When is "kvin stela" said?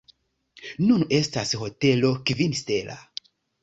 2.33-3.03